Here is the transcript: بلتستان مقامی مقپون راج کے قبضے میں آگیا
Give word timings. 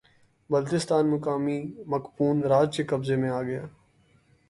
بلتستان 0.49 1.05
مقامی 1.07 1.59
مقپون 1.87 2.43
راج 2.43 2.77
کے 2.77 2.83
قبضے 2.83 3.15
میں 3.15 3.29
آگیا 3.29 3.61